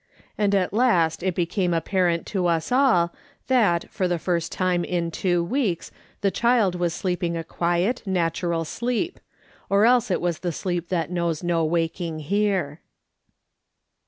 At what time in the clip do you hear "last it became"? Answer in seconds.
0.73-1.75